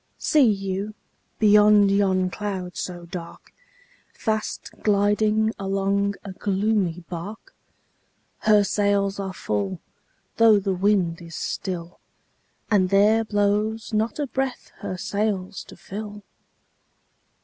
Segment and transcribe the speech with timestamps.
[0.17, 0.95] See you,
[1.37, 3.53] beneath yon cloud so dark,
[4.11, 7.53] Fast gliding along a gloomy bark?
[8.39, 9.79] Her sails are full,
[10.37, 11.99] though the wind is still,
[12.71, 16.23] And there blows not a breath her sails to fill!